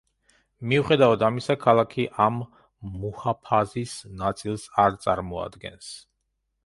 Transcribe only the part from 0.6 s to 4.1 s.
მიუხედავად ამისა, ქალაქი ამ მუჰაფაზის